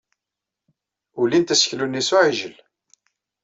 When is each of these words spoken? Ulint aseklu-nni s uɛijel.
Ulint 1.21 1.53
aseklu-nni 1.53 2.03
s 2.07 2.09
uɛijel. 2.15 2.55